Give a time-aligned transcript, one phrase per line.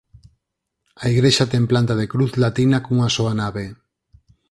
[1.03, 3.65] A igrexa ten planta de cruz latina cunha soa nave.